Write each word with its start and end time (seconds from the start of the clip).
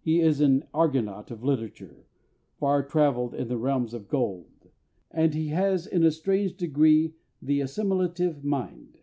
He 0.00 0.22
is 0.22 0.40
an 0.40 0.64
argonaut 0.72 1.30
of 1.30 1.44
literature, 1.44 2.06
far 2.58 2.82
travelled 2.82 3.34
in 3.34 3.48
the 3.48 3.58
realms 3.58 3.92
of 3.92 4.08
gold, 4.08 4.70
and 5.10 5.34
he 5.34 5.48
has 5.48 5.86
in 5.86 6.02
a 6.02 6.10
strange 6.10 6.56
degree 6.56 7.12
the 7.42 7.60
assimilative 7.60 8.42
mind.... 8.42 9.00